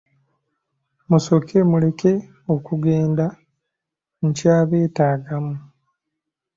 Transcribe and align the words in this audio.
Musooke 1.09 1.57
muleke 1.69 2.11
okugenda 2.53 3.25
nkyabeetaagamu. 4.25 5.55